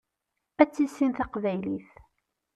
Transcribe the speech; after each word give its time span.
Ad 0.61 0.69
tissin 0.69 1.11
taqbaylit. 1.17 1.89